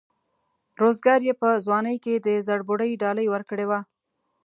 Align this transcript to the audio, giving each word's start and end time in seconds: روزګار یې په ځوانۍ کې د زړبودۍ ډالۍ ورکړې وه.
روزګار 0.81 1.19
یې 1.27 1.33
په 1.41 1.49
ځوانۍ 1.65 1.97
کې 2.03 2.13
د 2.17 2.27
زړبودۍ 2.47 2.91
ډالۍ 3.01 3.27
ورکړې 3.29 3.65
وه. 3.69 3.79